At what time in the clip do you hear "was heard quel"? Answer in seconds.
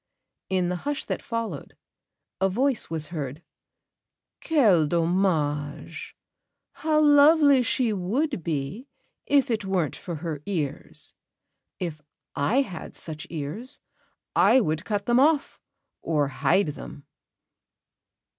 2.89-4.87